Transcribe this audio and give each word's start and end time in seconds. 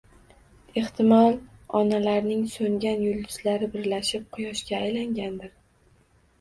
Ehtimol, 0.81 1.37
onalarning 1.81 2.41
so‘ngan 2.55 3.05
yulduzlari 3.09 3.71
birlashib 3.79 4.27
quyoshga 4.35 4.83
aylangandir. 4.83 5.57